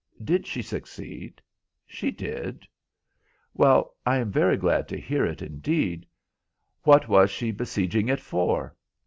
[0.23, 1.43] "Did she succeed?"
[1.85, 2.65] "She did."
[3.53, 6.07] "Well, I am very glad to hear it, indeed.
[6.81, 8.75] What was she besieging it for?"